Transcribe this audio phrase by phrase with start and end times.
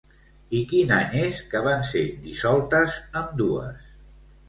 [0.59, 3.91] I quin any és que van ser dissoltes ambdues?